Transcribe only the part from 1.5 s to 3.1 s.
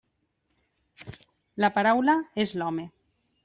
La paraula és l'home.